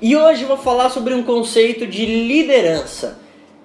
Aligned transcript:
E 0.00 0.14
hoje 0.14 0.44
vou 0.44 0.56
falar 0.56 0.90
sobre 0.90 1.12
um 1.12 1.24
conceito 1.24 1.84
de 1.84 2.06
liderança. 2.06 3.18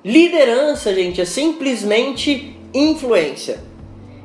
Liderança, 0.04 0.92
gente, 0.92 1.22
é 1.22 1.26
simplesmente 1.26 2.58
influência. 2.74 3.64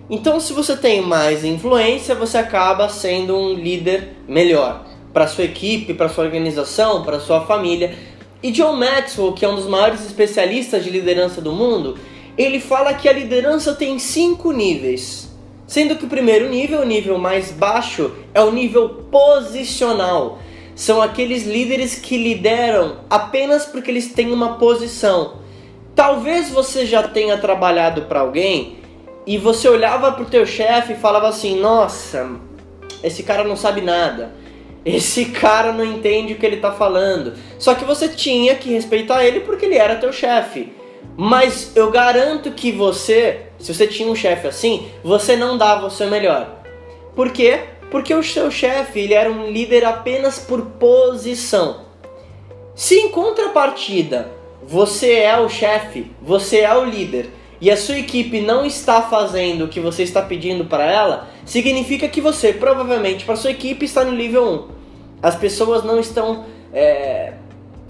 Então, 0.09 0.41
se 0.41 0.55
você 0.55 0.75
tem 0.75 1.03
mais 1.03 1.45
influência, 1.45 2.15
você 2.15 2.39
acaba 2.39 2.89
sendo 2.89 3.37
um 3.37 3.53
líder 3.53 4.17
melhor 4.27 4.87
para 5.13 5.27
sua 5.27 5.45
equipe, 5.45 5.93
para 5.93 6.09
sua 6.09 6.25
organização, 6.25 7.03
para 7.03 7.21
sua 7.21 7.43
família. 7.43 7.95
E 8.43 8.51
John 8.53 8.73
Maxwell, 8.73 9.35
que 9.35 9.45
é 9.45 9.49
um 9.49 9.57
dos 9.57 9.67
maiores 9.67 10.01
especialistas 10.07 10.83
de 10.83 10.89
liderança 10.89 11.43
do 11.43 11.53
mundo, 11.53 11.99
ele 12.39 12.59
fala 12.59 12.95
que 12.95 13.07
a 13.07 13.13
liderança 13.13 13.75
tem 13.75 13.99
cinco 13.99 14.51
níveis. 14.51 15.29
Sendo 15.67 15.95
que 15.97 16.07
o 16.07 16.09
primeiro 16.09 16.49
nível, 16.49 16.81
o 16.81 16.87
nível 16.87 17.19
mais 17.19 17.53
baixo, 17.53 18.13
é 18.33 18.41
o 18.41 18.51
nível 18.51 18.89
posicional. 19.11 20.39
São 20.79 21.03
aqueles 21.03 21.45
líderes 21.45 21.97
que 21.97 22.17
lideram 22.17 22.99
apenas 23.11 23.67
porque 23.67 23.91
eles 23.91 24.13
têm 24.13 24.31
uma 24.31 24.59
posição. 24.59 25.39
Talvez 25.93 26.51
você 26.51 26.87
já 26.87 27.03
tenha 27.03 27.37
trabalhado 27.37 28.03
para 28.03 28.21
alguém 28.21 28.79
e 29.27 29.37
você 29.37 29.69
olhava 29.69 30.13
para 30.13 30.23
o 30.23 30.31
teu 30.31 30.47
chefe 30.47 30.93
e 30.93 30.97
falava 30.97 31.27
assim: 31.27 31.59
"Nossa, 31.59 32.31
esse 33.03 33.25
cara 33.25 33.43
não 33.43 33.57
sabe 33.57 33.81
nada. 33.81 34.33
Esse 34.85 35.25
cara 35.25 35.73
não 35.73 35.85
entende 35.85 36.35
o 36.35 36.37
que 36.37 36.47
ele 36.47 36.57
está 36.57 36.71
falando". 36.71 37.33
Só 37.59 37.75
que 37.75 37.85
você 37.85 38.09
tinha 38.09 38.55
que 38.55 38.71
respeitar 38.71 39.25
ele 39.25 39.41
porque 39.41 39.67
ele 39.67 39.77
era 39.77 39.97
teu 39.97 40.13
chefe. 40.13 40.73
Mas 41.17 41.73
eu 41.75 41.91
garanto 41.91 42.53
que 42.53 42.71
você, 42.71 43.47
se 43.59 43.75
você 43.75 43.89
tinha 43.89 44.09
um 44.09 44.15
chefe 44.15 44.47
assim, 44.47 44.87
você 45.03 45.35
não 45.35 45.59
dava 45.59 45.89
o 45.89 45.91
seu 45.91 46.07
melhor. 46.07 46.63
Por 47.17 47.33
quê? 47.33 47.65
Porque 47.91 48.15
o 48.15 48.23
seu 48.23 48.51
chefe 48.51 49.01
ele 49.01 49.15
era 49.15 49.31
um 49.31 49.51
líder 49.51 49.85
apenas 49.85 50.39
por 50.39 50.63
posição. 50.63 51.87
Se 52.75 52.95
em 52.95 53.09
contrapartida 53.11 54.31
você 54.63 55.15
é 55.15 55.39
o 55.39 55.49
chefe, 55.49 56.11
você 56.21 56.61
é 56.61 56.77
o 56.77 56.85
líder 56.85 57.31
e 57.61 57.71
a 57.71 57.77
sua 57.77 57.99
equipe 57.99 58.41
não 58.41 58.65
está 58.65 59.03
fazendo 59.03 59.65
o 59.65 59.69
que 59.69 59.81
você 59.81 60.03
está 60.03 60.23
pedindo 60.23 60.67
para 60.67 60.85
ela, 60.85 61.29
significa 61.45 62.07
que 62.07 62.21
você 62.21 62.53
provavelmente 62.53 63.25
para 63.25 63.35
sua 63.35 63.51
equipe 63.51 63.85
está 63.85 64.05
no 64.05 64.13
nível 64.13 64.45
1. 64.45 64.69
As 65.23 65.35
pessoas 65.35 65.83
não 65.83 65.99
estão 65.99 66.45
é, 66.73 67.33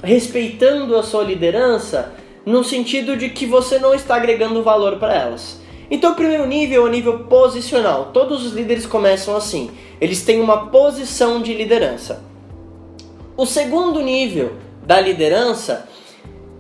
respeitando 0.03 0.97
a 0.97 1.03
sua 1.03 1.23
liderança 1.25 2.15
no 2.47 2.65
sentido 2.65 3.17
de 3.17 3.29
que 3.29 3.45
você 3.45 3.79
não 3.79 3.95
está 3.95 4.17
agregando 4.17 4.63
valor 4.63 4.97
para 4.97 5.15
elas. 5.15 5.61
Então, 5.91 6.13
o 6.13 6.15
primeiro 6.15 6.47
nível 6.47 6.83
é 6.83 6.89
o 6.89 6.91
nível 6.91 7.21
posicional. 7.21 8.11
Todos 8.13 8.45
os 8.45 8.53
líderes 8.53 8.87
começam 8.87 9.37
assim. 9.37 9.71
Eles 10.01 10.23
têm 10.23 10.41
uma 10.41 10.67
posição 10.67 11.41
de 11.43 11.55
liderança. 11.55 12.23
O 13.37 13.47
segundo 13.47 14.01
nível 14.01 14.53
da 14.83 15.01
liderança 15.01 15.89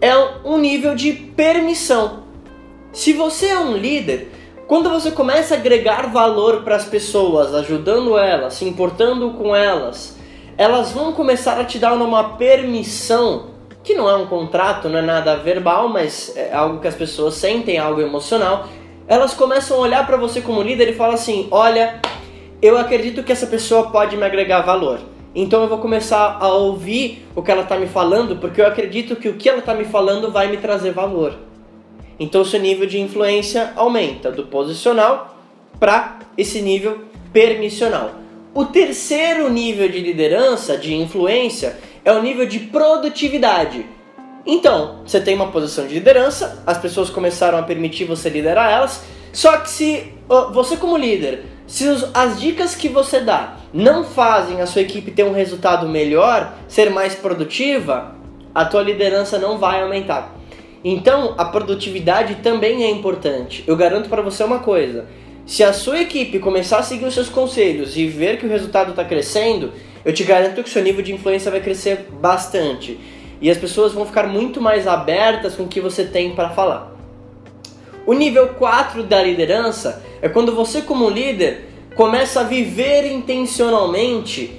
é 0.00 0.14
um 0.44 0.58
nível 0.58 0.94
de 0.94 1.12
permissão. 1.12 2.25
Se 2.92 3.12
você 3.12 3.47
é 3.47 3.59
um 3.59 3.77
líder, 3.77 4.33
quando 4.66 4.91
você 4.91 5.11
começa 5.11 5.55
a 5.55 5.59
agregar 5.59 6.12
valor 6.12 6.62
para 6.62 6.77
as 6.77 6.84
pessoas, 6.84 7.55
ajudando 7.55 8.19
elas, 8.19 8.55
se 8.55 8.64
importando 8.64 9.31
com 9.31 9.55
elas, 9.55 10.16
elas 10.56 10.92
vão 10.92 11.12
começar 11.12 11.59
a 11.59 11.64
te 11.64 11.78
dar 11.78 11.94
uma 11.94 12.36
permissão 12.36 13.47
que 13.83 13.94
não 13.94 14.11
é 14.11 14.16
um 14.16 14.27
contrato, 14.27 14.89
não 14.89 14.98
é 14.98 15.03
nada 15.03 15.36
verbal, 15.36 15.89
mas 15.89 16.36
é 16.36 16.53
algo 16.53 16.81
que 16.81 16.89
as 16.89 16.94
pessoas 16.94 17.34
sentem, 17.34 17.78
algo 17.78 18.00
emocional. 18.00 18.69
Elas 19.06 19.33
começam 19.33 19.78
a 19.78 19.81
olhar 19.81 20.06
para 20.06 20.16
você 20.16 20.42
como 20.42 20.61
líder 20.61 20.91
e 20.91 20.94
falam 20.94 21.14
assim: 21.14 21.48
"Olha, 21.50 22.00
eu 22.61 22.77
acredito 22.77 23.23
que 23.23 23.33
essa 23.33 23.47
pessoa 23.47 23.91
pode 23.91 24.17
me 24.17 24.25
agregar 24.25 24.62
valor. 24.62 25.01
Então 25.34 25.62
eu 25.62 25.69
vou 25.69 25.78
começar 25.78 26.39
a 26.41 26.48
ouvir 26.48 27.27
o 27.37 27.42
que 27.42 27.50
ela 27.50 27.62
está 27.62 27.77
me 27.77 27.87
falando, 27.87 28.37
porque 28.37 28.61
eu 28.61 28.67
acredito 28.67 29.15
que 29.15 29.28
o 29.28 29.34
que 29.34 29.48
ela 29.48 29.59
está 29.59 29.75
me 29.75 29.84
falando 29.84 30.33
vai 30.33 30.48
me 30.48 30.56
trazer 30.56 30.91
valor. 30.92 31.34
Então 32.19 32.45
seu 32.45 32.59
nível 32.59 32.87
de 32.87 32.98
influência 32.98 33.73
aumenta 33.77 34.33
do 34.33 34.45
posicional 34.45 35.37
para 35.78 36.19
esse 36.37 36.60
nível 36.60 36.99
permissional. 37.33 38.12
O 38.53 38.65
terceiro 38.65 39.49
nível 39.49 39.88
de 39.88 40.00
liderança, 40.00 40.77
de 40.77 40.94
influência, 40.94 41.78
é 42.04 42.12
o 42.12 42.22
nível 42.22 42.47
de 42.47 42.59
produtividade. 42.59 43.87
Então, 44.44 45.03
você 45.04 45.21
tem 45.21 45.34
uma 45.34 45.53
posição 45.53 45.87
de 45.87 45.94
liderança, 45.94 46.62
as 46.66 46.78
pessoas 46.78 47.10
começaram 47.10 47.59
a 47.59 47.62
permitir 47.62 48.04
você 48.04 48.31
liderar 48.31 48.72
elas, 48.72 49.04
só 49.33 49.59
que 49.59 49.69
se 49.69 50.12
você 50.53 50.77
como 50.77 50.97
líder, 50.97 51.44
se 51.69 51.84
as 52.15 52.41
dicas 52.41 52.75
que 52.75 52.89
você 52.89 53.21
dá 53.21 53.59
não 53.75 54.03
fazem 54.03 54.62
a 54.62 54.67
sua 54.67 54.81
equipe 54.81 55.11
ter 55.11 55.25
um 55.25 55.34
resultado 55.34 55.87
melhor, 55.87 56.55
ser 56.67 56.91
mais 56.91 57.15
produtiva, 57.15 58.17
a 58.55 58.65
tua 58.65 58.83
liderança 58.83 59.39
não 59.39 59.59
vai 59.59 59.83
aumentar. 59.83 60.34
Então, 60.83 61.34
a 61.37 61.45
produtividade 61.45 62.37
também 62.37 62.84
é 62.84 62.91
importante. 62.91 63.65
Eu 63.67 63.77
garanto 63.77 64.09
para 64.09 64.23
você 64.23 64.43
uma 64.43 64.61
coisa: 64.61 65.05
se 65.45 65.62
a 65.62 65.75
sua 65.75 66.01
equipe 66.01 66.39
começar 66.39 66.78
a 66.78 66.83
seguir 66.83 67.05
os 67.05 67.12
seus 67.12 67.28
conselhos 67.28 67.99
e 67.99 68.07
ver 68.07 68.39
que 68.39 68.47
o 68.47 68.49
resultado 68.49 68.91
está 68.91 69.05
crescendo, 69.05 69.71
eu 70.07 70.15
te 70.15 70.25
garanto 70.25 70.62
que 70.62 70.71
o 70.71 70.73
seu 70.73 70.83
nível 70.83 71.03
de 71.03 71.12
influência 71.12 71.51
vai 71.51 71.61
crescer 71.61 72.09
bastante. 72.19 72.99
E 73.43 73.51
as 73.51 73.59
pessoas 73.59 73.93
vão 73.93 74.07
ficar 74.07 74.27
muito 74.27 74.59
mais 74.59 74.87
abertas 74.87 75.55
com 75.55 75.65
o 75.65 75.69
que 75.69 75.83
você 75.83 76.03
tem 76.03 76.34
para 76.34 76.49
falar. 76.49 76.97
O 78.09 78.15
nível 78.15 78.55
4 78.55 79.03
da 79.03 79.23
liderança 79.23 80.03
é 80.23 80.31
quando 80.31 80.55
você, 80.55 80.81
como 80.81 81.11
líder, 81.11 81.69
começa 81.95 82.41
a 82.41 82.43
viver 82.43 83.05
intencionalmente, 83.05 84.59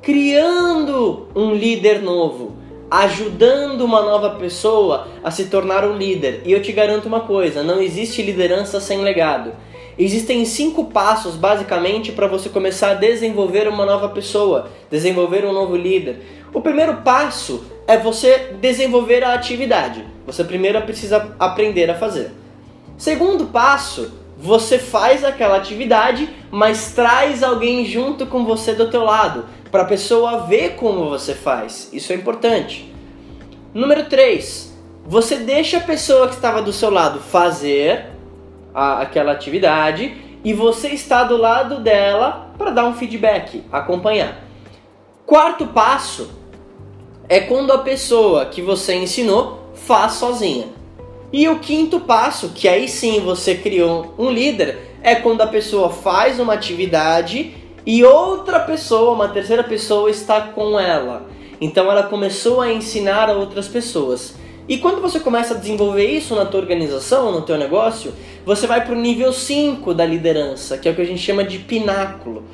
criando 0.00 1.26
um 1.34 1.52
líder 1.52 2.00
novo, 2.00 2.56
ajudando 2.88 3.80
uma 3.80 4.00
nova 4.00 4.30
pessoa 4.36 5.08
a 5.24 5.30
se 5.32 5.46
tornar 5.46 5.84
um 5.84 5.96
líder. 5.96 6.42
E 6.44 6.52
eu 6.52 6.62
te 6.62 6.70
garanto 6.70 7.06
uma 7.06 7.18
coisa: 7.22 7.64
não 7.64 7.82
existe 7.82 8.22
liderança 8.22 8.78
sem 8.78 9.00
legado. 9.00 9.54
Existem 9.98 10.44
cinco 10.44 10.84
passos 10.84 11.34
basicamente 11.34 12.12
para 12.12 12.28
você 12.28 12.48
começar 12.48 12.90
a 12.92 12.94
desenvolver 12.94 13.66
uma 13.66 13.84
nova 13.84 14.08
pessoa, 14.10 14.70
desenvolver 14.88 15.44
um 15.44 15.52
novo 15.52 15.74
líder. 15.74 16.20
O 16.54 16.60
primeiro 16.60 16.98
passo 16.98 17.64
é 17.88 17.98
você 17.98 18.52
desenvolver 18.60 19.24
a 19.24 19.34
atividade. 19.34 20.04
Você 20.24 20.44
primeiro 20.44 20.80
precisa 20.82 21.34
aprender 21.40 21.90
a 21.90 21.96
fazer. 21.96 22.37
Segundo 22.98 23.46
passo, 23.46 24.10
você 24.36 24.76
faz 24.76 25.24
aquela 25.24 25.56
atividade, 25.56 26.28
mas 26.50 26.92
traz 26.92 27.44
alguém 27.44 27.84
junto 27.84 28.26
com 28.26 28.44
você 28.44 28.74
do 28.74 28.90
teu 28.90 29.04
lado, 29.04 29.46
para 29.70 29.82
a 29.82 29.86
pessoa 29.86 30.46
ver 30.46 30.74
como 30.74 31.08
você 31.08 31.32
faz. 31.32 31.90
Isso 31.92 32.12
é 32.12 32.16
importante. 32.16 32.92
Número 33.72 34.06
3, 34.06 34.76
você 35.06 35.36
deixa 35.36 35.76
a 35.76 35.80
pessoa 35.80 36.26
que 36.26 36.34
estava 36.34 36.60
do 36.60 36.72
seu 36.72 36.90
lado 36.90 37.20
fazer 37.20 38.06
a, 38.74 39.00
aquela 39.00 39.30
atividade 39.30 40.16
e 40.42 40.52
você 40.52 40.88
está 40.88 41.22
do 41.22 41.36
lado 41.36 41.80
dela 41.80 42.52
para 42.58 42.70
dar 42.72 42.84
um 42.84 42.94
feedback, 42.94 43.62
acompanhar. 43.70 44.42
Quarto 45.24 45.68
passo 45.68 46.30
é 47.28 47.38
quando 47.38 47.72
a 47.72 47.78
pessoa 47.78 48.46
que 48.46 48.60
você 48.60 48.96
ensinou 48.96 49.70
faz 49.74 50.14
sozinha. 50.14 50.77
E 51.32 51.48
o 51.48 51.58
quinto 51.58 52.00
passo, 52.00 52.50
que 52.50 52.66
aí 52.66 52.88
sim 52.88 53.20
você 53.20 53.54
criou 53.54 54.14
um 54.18 54.30
líder, 54.30 54.78
é 55.02 55.14
quando 55.14 55.42
a 55.42 55.46
pessoa 55.46 55.90
faz 55.90 56.40
uma 56.40 56.54
atividade 56.54 57.54
e 57.84 58.02
outra 58.02 58.60
pessoa, 58.60 59.12
uma 59.12 59.28
terceira 59.28 59.62
pessoa, 59.62 60.10
está 60.10 60.40
com 60.40 60.80
ela. 60.80 61.28
Então 61.60 61.90
ela 61.90 62.04
começou 62.04 62.60
a 62.60 62.72
ensinar 62.72 63.28
a 63.28 63.34
outras 63.34 63.68
pessoas. 63.68 64.34
E 64.68 64.78
quando 64.78 65.00
você 65.00 65.18
começa 65.20 65.54
a 65.54 65.56
desenvolver 65.56 66.04
isso 66.04 66.34
na 66.34 66.44
tua 66.44 66.60
organização, 66.60 67.32
no 67.32 67.42
teu 67.42 67.56
negócio, 67.56 68.12
você 68.44 68.66
vai 68.66 68.84
para 68.84 68.94
o 68.94 69.00
nível 69.00 69.32
5 69.32 69.94
da 69.94 70.04
liderança, 70.04 70.76
que 70.76 70.88
é 70.88 70.92
o 70.92 70.94
que 70.94 71.02
a 71.02 71.06
gente 71.06 71.22
chama 71.22 71.42
de 71.42 71.58
pináculo, 71.58 72.44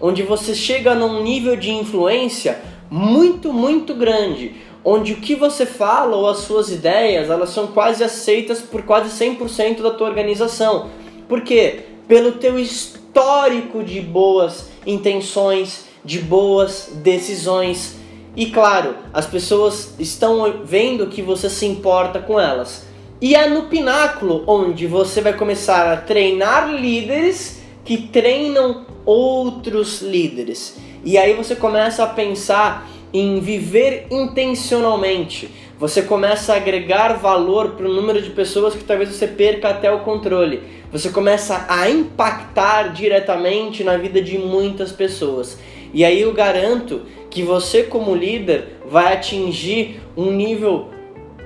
onde 0.00 0.22
você 0.22 0.54
chega 0.54 0.94
num 0.94 1.22
nível 1.22 1.56
de 1.56 1.70
influência 1.70 2.60
muito, 2.90 3.54
muito 3.54 3.94
grande, 3.94 4.54
onde 4.84 5.12
o 5.12 5.16
que 5.16 5.34
você 5.34 5.64
fala 5.64 6.16
ou 6.16 6.28
as 6.28 6.38
suas 6.38 6.70
ideias, 6.70 7.30
elas 7.30 7.50
são 7.50 7.68
quase 7.68 8.02
aceitas 8.02 8.60
por 8.60 8.82
quase 8.82 9.10
100% 9.24 9.82
da 9.82 9.90
tua 9.90 10.08
organização. 10.08 10.90
Por 11.28 11.42
quê? 11.42 11.80
Pelo 12.08 12.32
teu 12.32 12.58
histórico 12.58 13.82
de 13.82 14.00
boas 14.00 14.70
intenções, 14.86 15.84
de 16.04 16.18
boas 16.18 16.90
decisões, 16.94 17.96
e 18.34 18.46
claro, 18.46 18.94
as 19.12 19.26
pessoas 19.26 19.94
estão 19.98 20.62
vendo 20.64 21.06
que 21.08 21.20
você 21.20 21.50
se 21.50 21.66
importa 21.66 22.18
com 22.18 22.40
elas. 22.40 22.86
E 23.20 23.34
é 23.34 23.48
no 23.48 23.64
pináculo 23.64 24.42
onde 24.46 24.86
você 24.86 25.20
vai 25.20 25.34
começar 25.34 25.92
a 25.92 25.96
treinar 25.96 26.74
líderes 26.74 27.60
que 27.84 27.98
treinam 27.98 28.86
outros 29.04 30.00
líderes. 30.00 30.76
E 31.04 31.18
aí 31.18 31.34
você 31.34 31.54
começa 31.54 32.02
a 32.04 32.06
pensar 32.06 32.88
em 33.12 33.40
viver 33.40 34.06
intencionalmente. 34.10 35.50
Você 35.78 36.02
começa 36.02 36.52
a 36.52 36.56
agregar 36.56 37.14
valor 37.14 37.70
para 37.70 37.86
o 37.86 37.92
número 37.92 38.22
de 38.22 38.30
pessoas 38.30 38.74
que 38.74 38.84
talvez 38.84 39.10
você 39.10 39.26
perca 39.26 39.68
até 39.68 39.92
o 39.92 40.00
controle. 40.00 40.62
Você 40.92 41.10
começa 41.10 41.66
a 41.68 41.90
impactar 41.90 42.92
diretamente 42.92 43.82
na 43.82 43.96
vida 43.96 44.22
de 44.22 44.38
muitas 44.38 44.92
pessoas. 44.92 45.58
E 45.92 46.04
aí 46.04 46.20
eu 46.20 46.32
garanto 46.32 47.02
que 47.28 47.42
você 47.42 47.82
como 47.82 48.14
líder 48.14 48.76
vai 48.88 49.12
atingir 49.12 50.00
um 50.16 50.30
nível 50.30 50.88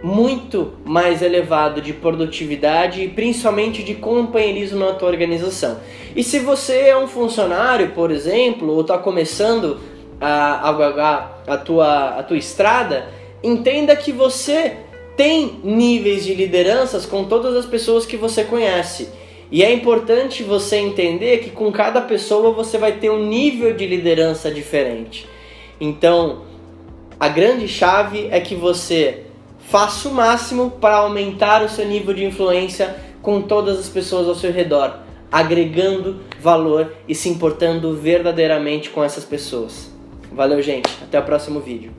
muito 0.02 0.74
mais 0.84 1.22
elevado 1.22 1.80
de 1.80 1.92
produtividade 1.92 3.02
e 3.02 3.08
principalmente 3.08 3.82
de 3.82 3.94
companheirismo 3.94 4.80
na 4.80 4.92
tua 4.92 5.08
organização. 5.08 5.78
E 6.14 6.22
se 6.22 6.38
você 6.38 6.88
é 6.88 6.96
um 6.96 7.08
funcionário, 7.08 7.90
por 7.90 8.10
exemplo, 8.10 8.72
ou 8.72 8.82
está 8.82 8.98
começando 8.98 9.80
a, 10.20 10.70
a, 10.70 11.30
a, 11.46 11.56
tua, 11.58 12.08
a 12.18 12.22
tua 12.22 12.36
estrada, 12.36 13.08
entenda 13.42 13.94
que 13.96 14.12
você 14.12 14.76
tem 15.16 15.60
níveis 15.64 16.24
de 16.24 16.34
lideranças 16.34 17.06
com 17.06 17.24
todas 17.24 17.56
as 17.56 17.66
pessoas 17.66 18.04
que 18.04 18.16
você 18.16 18.44
conhece. 18.44 19.08
E 19.50 19.62
é 19.62 19.72
importante 19.72 20.42
você 20.42 20.76
entender 20.76 21.38
que 21.38 21.50
com 21.50 21.70
cada 21.70 22.00
pessoa 22.00 22.52
você 22.52 22.76
vai 22.76 22.92
ter 22.92 23.10
um 23.10 23.24
nível 23.26 23.74
de 23.74 23.86
liderança 23.86 24.50
diferente. 24.50 25.26
Então, 25.80 26.42
a 27.18 27.28
grande 27.28 27.68
chave 27.68 28.28
é 28.30 28.40
que 28.40 28.54
você 28.54 29.22
faça 29.60 30.08
o 30.08 30.12
máximo 30.12 30.72
para 30.72 30.96
aumentar 30.96 31.62
o 31.62 31.68
seu 31.68 31.86
nível 31.86 32.12
de 32.12 32.24
influência 32.24 32.96
com 33.22 33.40
todas 33.40 33.78
as 33.78 33.88
pessoas 33.88 34.28
ao 34.28 34.34
seu 34.34 34.52
redor, 34.52 34.98
agregando 35.30 36.20
valor 36.40 36.92
e 37.08 37.14
se 37.14 37.28
importando 37.28 37.94
verdadeiramente 37.96 38.90
com 38.90 39.02
essas 39.02 39.24
pessoas. 39.24 39.95
Valeu, 40.36 40.60
gente. 40.60 40.90
Até 41.02 41.18
o 41.18 41.22
próximo 41.22 41.60
vídeo. 41.60 41.96